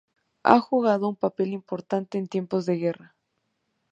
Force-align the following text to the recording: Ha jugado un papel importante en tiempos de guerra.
Ha 0.41 0.59
jugado 0.59 1.07
un 1.09 1.15
papel 1.15 1.49
importante 1.53 2.17
en 2.17 2.27
tiempos 2.27 2.65
de 2.65 2.75
guerra. 2.75 3.15